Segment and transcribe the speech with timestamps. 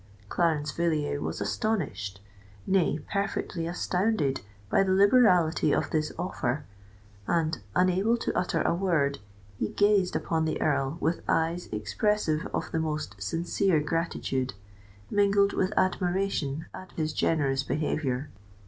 [0.29, 6.65] Clarence Villiers was astonished—nay, perfectly astounded by the liberality of this offer;
[7.27, 9.19] and, unable to utter a word,
[9.59, 14.55] he gazed upon the Earl with eyes expressive of the most sincere gratitude,
[15.11, 18.31] mingled with admiration at his generous behaviour.